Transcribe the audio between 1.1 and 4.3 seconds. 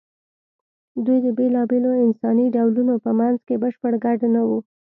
د بېلابېلو انساني ډولونو په منځ کې بشپړ ګډ